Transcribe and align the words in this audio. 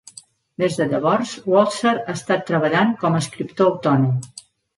Des 0.61 0.77
de 0.77 0.87
llavors, 0.93 1.33
Walser 1.55 1.93
ha 1.99 2.15
estat 2.15 2.41
treballant 2.49 2.97
com 3.05 3.19
a 3.19 3.21
escriptor 3.27 3.71
autònom. 3.75 4.11